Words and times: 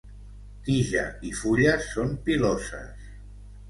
Tija 0.67 1.03
i 1.31 1.35
fulles 1.43 1.87
són 1.93 2.19
piloses. 2.27 3.11